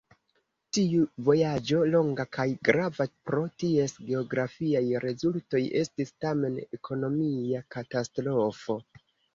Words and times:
Tiu 0.75 1.03
vojaĝo, 1.27 1.81
longa 1.95 2.25
kaj 2.39 2.45
grava 2.71 3.07
pro 3.31 3.43
ties 3.65 3.95
geografiaj 4.09 4.83
rezultoj, 5.07 5.65
estis 5.85 6.17
tamen 6.27 6.61
ekonomia 6.81 7.67
katastrofo. 7.79 8.83